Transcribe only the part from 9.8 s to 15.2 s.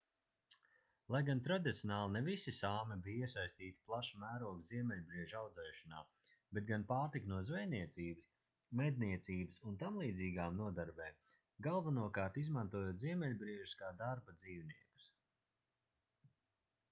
tamlīdzīgām nodarbēm galvenokārt izmantojot ziemeļbriežus kā darba dzīvniekus